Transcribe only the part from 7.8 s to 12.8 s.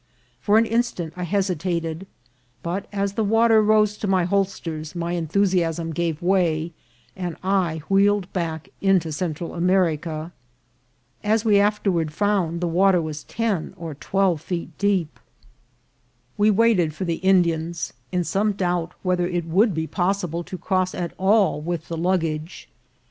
wheeled back into Central America. As we afterward found, the